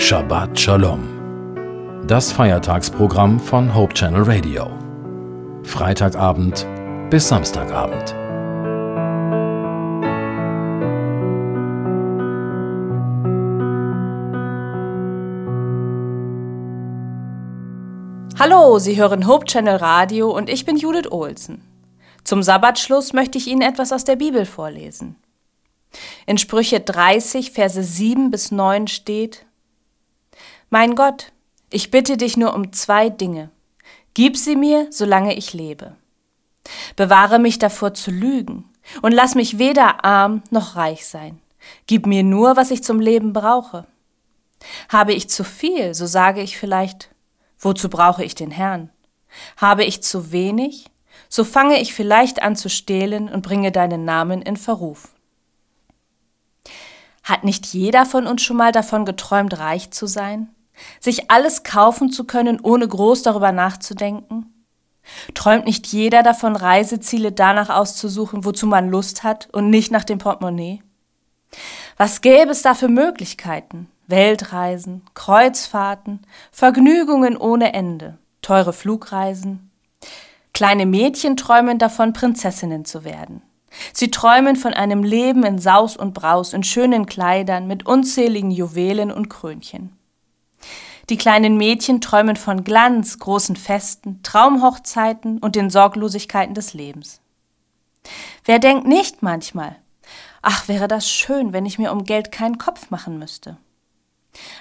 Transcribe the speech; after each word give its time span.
Shabbat 0.00 0.58
Shalom. 0.58 2.06
Das 2.06 2.32
Feiertagsprogramm 2.32 3.38
von 3.38 3.74
Hope 3.74 3.92
Channel 3.92 4.22
Radio. 4.22 4.66
Freitagabend 5.62 6.66
bis 7.10 7.28
Samstagabend. 7.28 8.14
Hallo, 18.40 18.78
Sie 18.78 18.96
hören 18.96 19.26
Hope 19.28 19.44
Channel 19.44 19.76
Radio 19.76 20.30
und 20.30 20.48
ich 20.48 20.64
bin 20.64 20.78
Judith 20.78 21.12
Olsen. 21.12 21.62
Zum 22.24 22.42
Sabbatschluss 22.42 23.12
möchte 23.12 23.36
ich 23.36 23.46
Ihnen 23.46 23.62
etwas 23.62 23.92
aus 23.92 24.04
der 24.04 24.16
Bibel 24.16 24.46
vorlesen. 24.46 25.16
In 26.24 26.38
Sprüche 26.38 26.80
30, 26.80 27.50
Verse 27.50 27.82
7 27.82 28.30
bis 28.30 28.50
9 28.50 28.86
steht, 28.86 29.44
Mein 30.72 30.94
Gott, 30.94 31.32
ich 31.70 31.90
bitte 31.90 32.16
dich 32.16 32.36
nur 32.36 32.54
um 32.54 32.72
zwei 32.72 33.10
Dinge. 33.10 33.50
Gib 34.14 34.36
sie 34.36 34.54
mir, 34.54 34.86
solange 34.90 35.34
ich 35.34 35.52
lebe. 35.52 35.96
Bewahre 36.94 37.40
mich 37.40 37.58
davor 37.58 37.92
zu 37.92 38.12
lügen 38.12 38.70
und 39.02 39.10
lass 39.10 39.34
mich 39.34 39.58
weder 39.58 40.04
arm 40.04 40.44
noch 40.50 40.76
reich 40.76 41.06
sein. 41.06 41.40
Gib 41.88 42.06
mir 42.06 42.22
nur, 42.22 42.56
was 42.56 42.70
ich 42.70 42.84
zum 42.84 43.00
Leben 43.00 43.32
brauche. 43.32 43.84
Habe 44.88 45.12
ich 45.12 45.28
zu 45.28 45.42
viel, 45.42 45.92
so 45.92 46.06
sage 46.06 46.40
ich 46.40 46.56
vielleicht, 46.56 47.10
wozu 47.58 47.88
brauche 47.88 48.22
ich 48.22 48.36
den 48.36 48.52
Herrn? 48.52 48.90
Habe 49.56 49.84
ich 49.84 50.04
zu 50.04 50.30
wenig, 50.30 50.86
so 51.28 51.42
fange 51.42 51.80
ich 51.80 51.94
vielleicht 51.94 52.42
an 52.42 52.54
zu 52.54 52.68
stehlen 52.68 53.28
und 53.28 53.42
bringe 53.42 53.72
deinen 53.72 54.04
Namen 54.04 54.40
in 54.40 54.56
Verruf. 54.56 55.08
Hat 57.24 57.42
nicht 57.42 57.66
jeder 57.66 58.06
von 58.06 58.28
uns 58.28 58.42
schon 58.42 58.56
mal 58.56 58.70
davon 58.70 59.04
geträumt, 59.04 59.58
reich 59.58 59.90
zu 59.90 60.06
sein? 60.06 60.54
Sich 61.00 61.30
alles 61.30 61.62
kaufen 61.62 62.10
zu 62.10 62.24
können, 62.24 62.60
ohne 62.60 62.86
groß 62.86 63.22
darüber 63.22 63.52
nachzudenken? 63.52 64.52
Träumt 65.34 65.64
nicht 65.64 65.86
jeder 65.88 66.22
davon, 66.22 66.56
Reiseziele 66.56 67.32
danach 67.32 67.70
auszusuchen, 67.70 68.44
wozu 68.44 68.66
man 68.66 68.90
Lust 68.90 69.22
hat 69.22 69.48
und 69.52 69.70
nicht 69.70 69.90
nach 69.90 70.04
dem 70.04 70.18
Portemonnaie? 70.18 70.82
Was 71.96 72.20
gäbe 72.20 72.50
es 72.50 72.62
da 72.62 72.74
für 72.74 72.88
Möglichkeiten? 72.88 73.88
Weltreisen, 74.06 75.02
Kreuzfahrten, 75.14 76.26
Vergnügungen 76.50 77.36
ohne 77.36 77.72
Ende, 77.72 78.18
teure 78.42 78.72
Flugreisen. 78.72 79.70
Kleine 80.52 80.84
Mädchen 80.84 81.36
träumen 81.36 81.78
davon, 81.78 82.12
Prinzessinnen 82.12 82.84
zu 82.84 83.04
werden. 83.04 83.42
Sie 83.92 84.10
träumen 84.10 84.56
von 84.56 84.74
einem 84.74 85.04
Leben 85.04 85.44
in 85.44 85.58
Saus 85.58 85.96
und 85.96 86.12
Braus, 86.12 86.52
in 86.52 86.64
schönen 86.64 87.06
Kleidern, 87.06 87.68
mit 87.68 87.86
unzähligen 87.86 88.50
Juwelen 88.50 89.12
und 89.12 89.28
Krönchen. 89.28 89.96
Die 91.10 91.16
kleinen 91.16 91.56
Mädchen 91.56 92.00
träumen 92.00 92.36
von 92.36 92.62
Glanz, 92.62 93.18
großen 93.18 93.56
Festen, 93.56 94.22
Traumhochzeiten 94.22 95.38
und 95.38 95.56
den 95.56 95.68
Sorglosigkeiten 95.68 96.54
des 96.54 96.72
Lebens. 96.72 97.20
Wer 98.44 98.60
denkt 98.60 98.86
nicht 98.86 99.20
manchmal, 99.20 99.74
ach 100.40 100.68
wäre 100.68 100.86
das 100.86 101.10
schön, 101.10 101.52
wenn 101.52 101.66
ich 101.66 101.80
mir 101.80 101.90
um 101.90 102.04
Geld 102.04 102.30
keinen 102.30 102.58
Kopf 102.58 102.90
machen 102.90 103.18
müsste. 103.18 103.56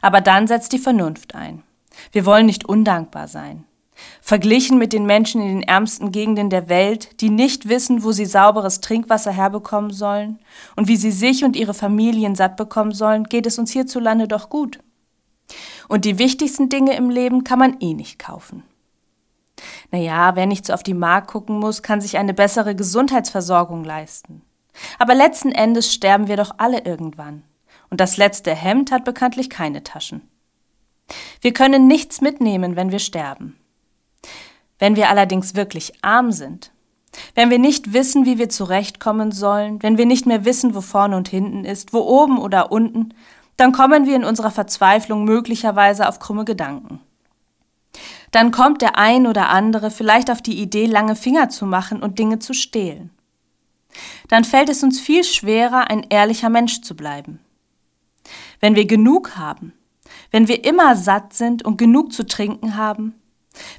Aber 0.00 0.22
dann 0.22 0.46
setzt 0.46 0.72
die 0.72 0.78
Vernunft 0.78 1.34
ein. 1.34 1.62
Wir 2.12 2.24
wollen 2.24 2.46
nicht 2.46 2.66
undankbar 2.66 3.28
sein. 3.28 3.64
Verglichen 4.22 4.78
mit 4.78 4.94
den 4.94 5.04
Menschen 5.04 5.42
in 5.42 5.48
den 5.48 5.62
ärmsten 5.68 6.12
Gegenden 6.12 6.48
der 6.48 6.70
Welt, 6.70 7.20
die 7.20 7.30
nicht 7.30 7.68
wissen, 7.68 8.04
wo 8.04 8.12
sie 8.12 8.24
sauberes 8.24 8.80
Trinkwasser 8.80 9.32
herbekommen 9.32 9.90
sollen 9.90 10.38
und 10.76 10.88
wie 10.88 10.96
sie 10.96 11.10
sich 11.10 11.44
und 11.44 11.56
ihre 11.56 11.74
Familien 11.74 12.36
satt 12.36 12.56
bekommen 12.56 12.92
sollen, 12.92 13.24
geht 13.24 13.46
es 13.46 13.58
uns 13.58 13.72
hierzulande 13.72 14.28
doch 14.28 14.48
gut. 14.48 14.78
Und 15.88 16.04
die 16.04 16.18
wichtigsten 16.18 16.68
Dinge 16.68 16.94
im 16.96 17.10
Leben 17.10 17.44
kann 17.44 17.58
man 17.58 17.80
eh 17.80 17.94
nicht 17.94 18.18
kaufen. 18.18 18.62
Naja, 19.90 20.36
wer 20.36 20.46
nicht 20.46 20.66
so 20.66 20.72
auf 20.72 20.82
die 20.82 20.94
Mark 20.94 21.28
gucken 21.28 21.58
muss, 21.58 21.82
kann 21.82 22.00
sich 22.00 22.18
eine 22.18 22.34
bessere 22.34 22.74
Gesundheitsversorgung 22.76 23.84
leisten. 23.84 24.42
Aber 24.98 25.14
letzten 25.14 25.50
Endes 25.50 25.92
sterben 25.92 26.28
wir 26.28 26.36
doch 26.36 26.52
alle 26.58 26.84
irgendwann. 26.84 27.42
Und 27.90 28.00
das 28.00 28.16
letzte 28.16 28.54
Hemd 28.54 28.92
hat 28.92 29.04
bekanntlich 29.04 29.50
keine 29.50 29.82
Taschen. 29.82 30.22
Wir 31.40 31.52
können 31.52 31.86
nichts 31.86 32.20
mitnehmen, 32.20 32.76
wenn 32.76 32.92
wir 32.92 32.98
sterben. 32.98 33.56
Wenn 34.78 34.94
wir 34.94 35.08
allerdings 35.08 35.54
wirklich 35.54 35.92
arm 36.02 36.30
sind, 36.30 36.70
wenn 37.34 37.50
wir 37.50 37.58
nicht 37.58 37.92
wissen, 37.92 38.26
wie 38.26 38.38
wir 38.38 38.48
zurechtkommen 38.48 39.32
sollen, 39.32 39.82
wenn 39.82 39.98
wir 39.98 40.06
nicht 40.06 40.26
mehr 40.26 40.44
wissen, 40.44 40.74
wo 40.74 40.82
vorne 40.82 41.16
und 41.16 41.28
hinten 41.28 41.64
ist, 41.64 41.92
wo 41.92 42.00
oben 42.00 42.38
oder 42.38 42.70
unten, 42.70 43.14
dann 43.58 43.72
kommen 43.72 44.06
wir 44.06 44.16
in 44.16 44.24
unserer 44.24 44.52
Verzweiflung 44.52 45.24
möglicherweise 45.24 46.08
auf 46.08 46.20
krumme 46.20 46.44
Gedanken. 46.44 47.00
Dann 48.30 48.52
kommt 48.52 48.82
der 48.82 48.96
ein 48.96 49.26
oder 49.26 49.48
andere 49.48 49.90
vielleicht 49.90 50.30
auf 50.30 50.40
die 50.40 50.60
Idee, 50.60 50.86
lange 50.86 51.16
Finger 51.16 51.48
zu 51.48 51.66
machen 51.66 52.00
und 52.00 52.18
Dinge 52.18 52.38
zu 52.38 52.54
stehlen. 52.54 53.10
Dann 54.28 54.44
fällt 54.44 54.68
es 54.68 54.84
uns 54.84 55.00
viel 55.00 55.24
schwerer, 55.24 55.90
ein 55.90 56.06
ehrlicher 56.08 56.50
Mensch 56.50 56.82
zu 56.82 56.94
bleiben. 56.94 57.40
Wenn 58.60 58.76
wir 58.76 58.86
genug 58.86 59.36
haben, 59.36 59.72
wenn 60.30 60.46
wir 60.46 60.64
immer 60.64 60.94
satt 60.94 61.32
sind 61.32 61.64
und 61.64 61.78
genug 61.78 62.12
zu 62.12 62.26
trinken 62.26 62.76
haben, 62.76 63.14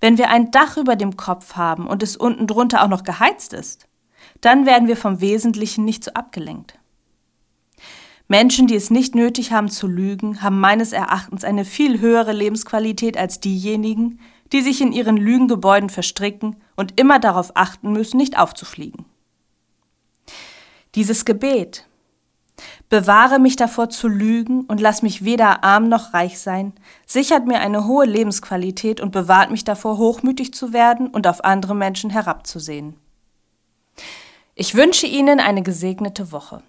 wenn 0.00 0.16
wir 0.16 0.30
ein 0.30 0.50
Dach 0.52 0.78
über 0.78 0.96
dem 0.96 1.18
Kopf 1.18 1.56
haben 1.56 1.86
und 1.86 2.02
es 2.02 2.16
unten 2.16 2.46
drunter 2.46 2.82
auch 2.82 2.88
noch 2.88 3.02
geheizt 3.02 3.52
ist, 3.52 3.88
dann 4.40 4.64
werden 4.64 4.88
wir 4.88 4.96
vom 4.96 5.20
Wesentlichen 5.20 5.84
nicht 5.84 6.02
so 6.02 6.12
abgelenkt. 6.14 6.78
Menschen, 8.28 8.66
die 8.66 8.74
es 8.74 8.90
nicht 8.90 9.14
nötig 9.14 9.52
haben 9.52 9.68
zu 9.68 9.86
lügen, 9.86 10.42
haben 10.42 10.58
meines 10.58 10.92
Erachtens 10.92 11.44
eine 11.44 11.64
viel 11.64 12.00
höhere 12.00 12.32
Lebensqualität 12.32 13.16
als 13.16 13.40
diejenigen, 13.40 14.20
die 14.52 14.62
sich 14.62 14.80
in 14.80 14.92
ihren 14.92 15.16
Lügengebäuden 15.16 15.90
verstricken 15.90 16.56
und 16.76 17.00
immer 17.00 17.18
darauf 17.18 17.52
achten 17.54 17.92
müssen, 17.92 18.16
nicht 18.16 18.38
aufzufliegen. 18.38 19.04
Dieses 20.94 21.24
Gebet, 21.24 21.86
Bewahre 22.88 23.38
mich 23.38 23.56
davor 23.56 23.90
zu 23.90 24.08
lügen 24.08 24.62
und 24.62 24.80
lass 24.80 25.02
mich 25.02 25.24
weder 25.24 25.64
arm 25.64 25.88
noch 25.88 26.14
reich 26.14 26.38
sein, 26.38 26.72
sichert 27.04 27.46
mir 27.46 27.58
eine 27.58 27.86
hohe 27.86 28.06
Lebensqualität 28.06 29.00
und 29.00 29.10
bewahrt 29.10 29.50
mich 29.50 29.64
davor, 29.64 29.98
hochmütig 29.98 30.54
zu 30.54 30.72
werden 30.72 31.08
und 31.08 31.26
auf 31.26 31.44
andere 31.44 31.74
Menschen 31.74 32.10
herabzusehen. 32.10 32.96
Ich 34.54 34.74
wünsche 34.74 35.06
Ihnen 35.06 35.40
eine 35.40 35.62
gesegnete 35.62 36.32
Woche. 36.32 36.62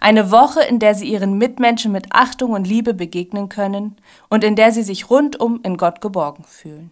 Eine 0.00 0.30
Woche, 0.30 0.62
in 0.62 0.78
der 0.78 0.94
Sie 0.94 1.08
Ihren 1.08 1.38
Mitmenschen 1.38 1.92
mit 1.92 2.06
Achtung 2.10 2.52
und 2.52 2.66
Liebe 2.66 2.94
begegnen 2.94 3.48
können 3.48 3.96
und 4.28 4.44
in 4.44 4.56
der 4.56 4.72
Sie 4.72 4.82
sich 4.82 5.10
rundum 5.10 5.60
in 5.62 5.76
Gott 5.76 6.00
geborgen 6.00 6.44
fühlen. 6.44 6.90